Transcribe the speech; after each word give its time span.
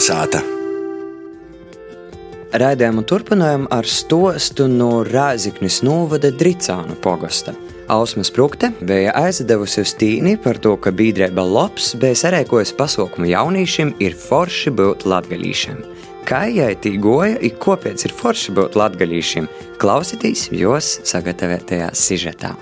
Kalnasāta. 0.00 0.38
Raidījumu 2.56 3.02
turpinājām 3.04 3.66
ar 3.68 3.84
stostu 3.84 4.64
no 4.64 5.02
Rāziknis 5.04 5.82
novada 5.84 6.30
Dricānu 6.32 6.96
pogosta. 7.04 7.52
Ausma 7.92 8.24
Sprūkte 8.24 8.70
bija 8.80 9.12
aizdevusi 9.20 9.84
uz 9.84 9.92
tīni 10.00 10.38
par 10.40 10.56
to, 10.56 10.72
ka 10.80 10.88
biedrība 10.88 11.44
Lops 11.44 11.92
bija 12.00 12.16
sarēkojusi 12.16 12.78
pasaukumu 12.80 13.28
jauniešiem 13.28 13.92
ir 14.00 14.16
forši 14.16 14.72
būt 14.80 15.04
latgalīšiem. 15.04 15.84
Kā 16.24 16.46
jai 16.48 16.72
tī 16.80 16.96
goja, 16.96 17.36
ir 17.36 17.60
kāpēc 17.60 18.08
ir 18.08 18.16
forši 18.16 18.56
būt 18.56 18.80
latgalīšiem, 18.80 19.52
klausieties 19.82 20.48
jos 20.56 20.96
sagatavotajā 21.12 21.92
sižetā. 21.92 22.56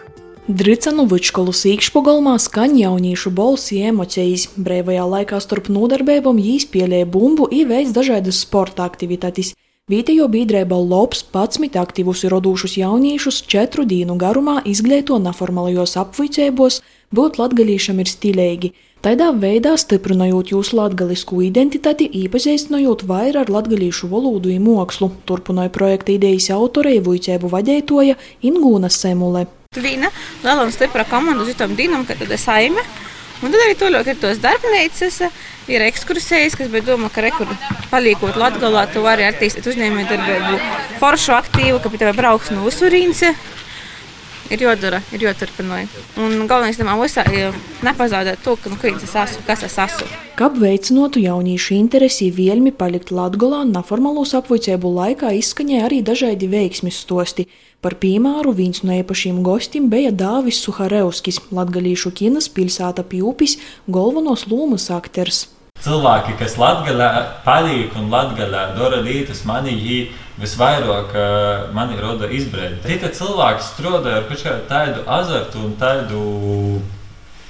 Dricanu 0.48 1.04
vidškolu 1.04 1.52
sīkšpogolmā 1.52 2.38
skaņ 2.40 2.78
jauniešu 2.80 3.28
balsi 3.36 3.82
emocijas. 3.84 4.46
Brīvajā 4.56 5.02
laikā 5.04 5.40
starp 5.44 5.66
nodarbībām 5.68 6.38
jīs 6.40 6.64
pielēja 6.72 7.04
bumbu 7.04 7.50
un 7.52 7.68
veids 7.68 7.92
dažādas 7.92 8.38
sporta 8.46 8.86
aktivitātes. 8.88 9.50
Vietējo 9.92 10.24
biedrība 10.32 10.78
Lops 10.80 11.20
11 11.34 11.76
aktīvus 11.76 12.24
ir 12.24 12.32
radūšus 12.32 12.78
jauniešus 12.80 13.42
četru 13.44 13.84
dienu 13.84 14.16
garumā 14.16 14.62
izglīto 14.64 15.20
neformālajos 15.20 15.98
apvicējumos, 16.00 16.80
būt 17.12 17.36
latgalīšam 17.42 18.00
ir 18.00 18.08
stilīgi. 18.08 18.72
Tādā 19.04 19.28
veidā 19.36 19.76
stiprinot 19.76 20.54
jūsu 20.54 20.80
latgalisku 20.80 21.42
identitāti, 21.44 22.08
iepazīstinot 22.24 23.04
vairāk 23.04 23.44
ar 23.44 23.52
latgalīšu 23.58 24.08
valodu 24.08 24.56
un 24.56 24.64
mākslu, 24.64 25.12
turpināja 25.28 25.76
projekta 25.76 26.16
idejas 26.16 26.48
autorei 26.56 27.04
Vujcēbu 27.04 27.52
vadītoja 27.52 28.16
Ingūna 28.40 28.88
Semule. 28.88 29.44
Viena 29.76 30.08
liela 30.42 30.62
un 30.64 30.70
stipra 30.72 31.04
komanda 31.04 31.44
uz 31.44 31.52
tam 31.60 31.74
dīnam, 31.76 32.06
ka 32.08 32.14
tad 32.16 32.30
ir 32.32 32.40
saime. 32.40 32.80
Un 33.44 33.52
tad 33.52 33.60
arī 33.60 33.74
toļok 33.76 34.06
ir 34.08 34.16
tos 34.16 34.40
darbnīcas, 34.40 35.18
ir 35.68 35.84
ekskursijas, 35.84 36.56
kas 36.56 36.70
bija 36.72 36.86
doma, 36.86 37.10
ka 37.12 37.20
rekur 37.20 37.52
palīkot 37.90 38.38
Latgalā, 38.40 38.86
tu 38.94 39.04
vari 39.04 39.26
attīstīt 39.28 39.68
uzņēmēju 39.68 40.08
darbību 40.08 40.56
foršu 41.02 41.36
aktīvu, 41.36 41.82
ka 41.84 41.92
pie 41.92 42.00
tev 42.00 42.16
brauks 42.16 42.48
no 42.56 42.64
Usurīnce. 42.64 43.34
Ir 44.48 44.62
jādara, 44.64 45.02
ir 45.12 45.26
jāturpina. 45.26 45.82
Un 46.16 46.46
galvenais 46.48 46.78
tam 46.80 46.88
visā 47.02 47.24
ir 47.36 47.56
nepazaudēt 47.84 48.40
to, 48.44 48.54
ka, 48.56 48.70
nu, 48.72 48.78
kas 48.80 49.04
es 49.04 49.12
esmu, 49.12 49.42
kas 49.44 49.64
es 49.66 49.76
esmu. 49.84 50.08
Kā 50.38 50.48
veicinātu 50.54 51.20
jauniešu 51.20 51.74
interesi 51.76 52.30
vēlmi 52.32 52.72
palikt 52.72 53.12
Latvijā, 53.12 53.64
neformālos 53.68 54.32
apvuicēbu 54.38 54.94
laikā 54.94 55.34
izskanēja 55.36 55.84
arī 55.90 56.00
dažādi 56.06 56.48
veiksmes 56.48 57.02
stosti. 57.04 57.48
Par 57.84 57.98
piemēru 58.00 58.56
viens 58.56 58.80
no 58.82 58.96
īpašiem 58.96 59.42
gostiem 59.44 59.90
bija 59.92 60.14
Dāvis 60.16 60.62
Suharevskis, 60.64 61.42
latgalīšu 61.52 62.14
kinas 62.16 62.48
pilsēta 62.48 63.04
Pjūpis, 63.04 63.58
galvenos 63.86 64.48
lomas 64.48 64.88
akters. 64.94 65.44
Cilvēki, 65.78 66.34
kas 66.40 66.56
Latvijā 66.58 67.08
paliek 67.44 67.94
un 67.96 68.08
Latvijā 68.10 68.48
dara 68.74 68.98
lietas, 69.04 69.44
manī 69.46 69.76
visvairāk 70.38 71.14
mani 71.74 71.98
rada 72.00 72.26
izbrīdi. 72.34 72.82
Tie 72.82 73.10
cilvēki 73.14 73.62
strādā 73.62 74.18
ar 74.18 74.26
kaut 74.26 74.42
kādu 74.42 74.66
tādu 74.70 75.04
azartu 75.06 75.62
un 75.62 75.74
tādu 75.78 76.22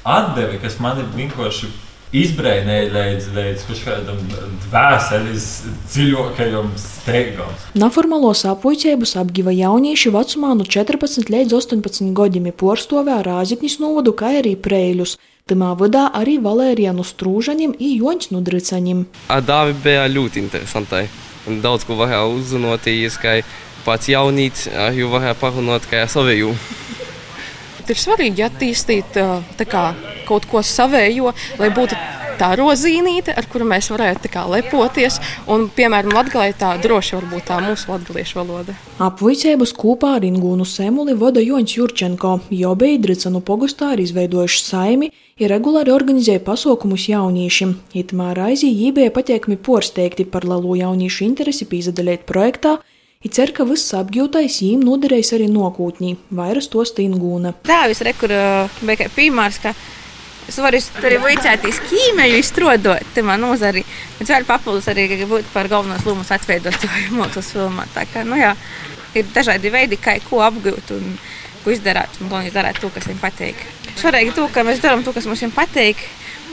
atdevi, 0.04 0.60
kas 0.60 0.78
man 0.80 1.00
ir 1.00 1.08
vienkārši 1.16 1.70
izbrīnīja 2.16 2.88
līdz, 2.92 3.26
līdz 3.36 3.82
kādam 3.84 4.20
dvēseles 4.64 5.48
dziļākajam 5.92 6.70
steigam. 6.80 7.52
Neformālos 7.78 8.44
apvuicēbus 8.48 9.16
apgiva 9.20 9.52
jaunieši 9.52 10.12
vecumā 10.14 10.54
no 10.56 10.64
14 10.64 11.28
līdz 11.32 11.56
18 11.60 12.14
gadiem 12.16 12.48
porstovē 12.56 13.20
Rāziknis 13.26 13.78
novadu, 13.82 14.16
kā 14.16 14.38
arī 14.40 14.56
Preiļus. 14.56 15.18
Tamā 15.48 15.70
vadā 15.80 16.10
arī 16.12 16.36
Valērijanu 16.44 17.04
Strūžaņam 17.08 17.72
un 17.78 17.94
Joņš 18.02 18.32
Nudricaņam. 18.34 19.06
Dāvi 19.48 19.76
bija 19.84 20.04
ļoti 20.12 20.42
interesantai. 20.44 21.06
Daudz 21.48 21.86
ko 21.88 21.96
varēja 21.96 22.26
uzzināt, 22.28 22.84
kā 23.22 23.38
pats 23.86 24.10
jaunīts, 24.12 24.68
jo 24.96 25.08
varēja 25.08 25.38
parunāt 25.40 25.88
kā 25.88 26.04
savēju. 27.88 27.94
Ir 27.94 28.02
svarīgi 28.04 28.44
attīstīt 28.46 29.18
kā, 29.68 29.94
kaut 30.28 30.46
ko 30.50 30.62
savējo, 30.62 31.32
lai 31.58 31.70
būtu 31.70 31.96
tā 32.38 32.54
rozīnīte, 32.54 33.34
ar 33.34 33.46
kuru 33.50 33.66
mēs 33.66 33.90
varētu 33.90 34.30
kā, 34.30 34.44
lepoties. 34.46 35.18
Un, 35.50 35.68
piemēram, 35.74 36.12
Latvijā 36.14 36.54
tā 36.58 36.76
droši 36.78 37.16
var 37.16 37.24
būt 37.32 37.46
tā 37.48 37.58
mūsu 37.64 37.90
latviešu 37.90 38.38
valoda. 38.38 38.74
Apvuicēbus 39.02 39.74
kopā 39.74 40.16
ar 40.18 40.26
Ingūnu 40.26 40.66
Semuli 40.66 41.16
vada 41.18 41.42
Joņš 41.42 41.76
Jurčenko, 41.78 42.40
jo 42.50 42.74
Beidricanu 42.78 43.42
pogustā 43.42 43.94
ir 43.96 44.04
izveidojuši 44.04 44.62
saimi, 44.62 45.10
ir 45.38 45.50
regulāri 45.50 45.90
organizēja 45.94 46.44
pasaukumus 46.46 47.08
jauniešiem. 47.10 47.74
Itamā 47.98 48.30
raizī 48.38 48.70
jī 48.70 48.92
bija 48.94 49.14
patiekami 49.14 49.58
porsteigti 49.58 50.26
par 50.28 50.46
lielo 50.46 50.78
jauniešu 50.78 51.26
interesi 51.26 51.66
pīzadaļēt 51.66 52.26
projektā, 52.28 52.78
I 53.18 53.28
cer, 53.34 53.50
ka 53.50 53.64
viss 53.66 53.94
apgūtais 53.98 54.60
jīm 54.62 54.84
noderēs 54.86 55.32
arī 55.34 55.48
nokūtņī, 55.50 56.12
vairs 56.38 56.68
to 56.70 56.84
stingūna. 56.86 57.50
Tā 57.66 57.80
viss 57.90 58.04
rekur 58.06 58.30
bija 58.86 59.08
piemērs, 59.16 59.58
ka 59.64 59.74
Es 60.48 60.56
varu 60.64 60.78
arī 61.04 61.18
vicēties 61.20 61.78
ķīmiju 61.90 62.38
izstrādāt, 62.40 63.04
te 63.12 63.20
man 63.20 63.42
nozari. 63.44 63.82
Bet 64.16 64.30
vēl 64.32 64.46
papildus 64.48 64.86
arī 64.88 65.04
būt 65.28 65.50
par 65.52 65.68
galvenos 65.68 66.06
lūmus 66.08 66.30
atveidot 66.32 66.86
mākslas 67.18 67.50
filmā. 67.52 67.84
Tā 67.92 68.06
kā, 68.08 68.22
nu 68.24 68.38
jā, 68.40 68.54
ir 69.12 69.28
dažādi 69.34 69.68
veidi, 69.74 69.98
kā 70.00 70.16
ko 70.24 70.40
apgūt 70.46 70.94
un 70.96 71.18
ko 71.66 71.74
izdarīt. 71.74 72.16
Un 72.22 72.32
galvenais 72.32 72.56
darīt 72.56 72.80
to, 72.80 72.88
kas 72.94 73.10
viņam 73.10 73.20
patīk. 73.26 73.60
Svarīgi 74.00 74.32
to, 74.38 74.48
ka 74.54 74.64
mēs 74.64 74.80
darām 74.80 75.04
to, 75.04 75.12
kas 75.12 75.28
mums 75.28 75.44
patīk. 75.52 76.00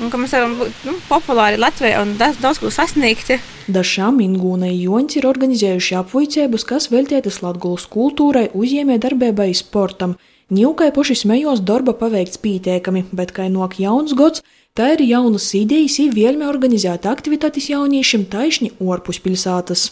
Un 0.04 0.12
ka 0.12 0.20
mēs 0.20 0.36
varam 0.36 0.58
būt 0.60 0.84
nu, 0.90 0.98
populāri 1.08 1.62
Latvijā 1.62 2.04
un 2.04 2.18
daudz, 2.20 2.44
daudz 2.44 2.60
ko 2.60 2.74
sasniegt. 2.74 3.38
Dažām 3.66 4.20
Ingūnai 4.22 4.76
Joņš 4.78 5.16
ir 5.18 5.26
organizējuši 5.26 5.96
apvuicēbus, 5.98 6.66
kas 6.70 6.86
veltītas 6.94 7.40
Latvijas 7.42 7.88
kultūrai, 7.90 8.52
uzņēmē 8.54 9.00
darbībai, 9.02 9.48
sportam. 9.58 10.14
Ņūkai 10.54 10.92
paši 10.94 11.16
smējos 11.24 11.64
darba 11.66 11.96
paveikts 11.98 12.38
pīteikami, 12.44 13.08
bet, 13.10 13.34
kā 13.34 13.48
nok 13.50 13.80
jauns 13.82 14.14
gads, 14.14 14.44
tā 14.78 14.92
ir 14.94 15.02
jaunas 15.08 15.50
idejas, 15.58 15.98
ir 15.98 16.14
vēlme 16.14 16.46
organizēt 16.46 17.10
aktivitātes 17.10 17.72
jauniešiem 17.74 18.28
taišņi 18.30 18.76
orpus 18.86 19.18
pilsētas. 19.26 19.88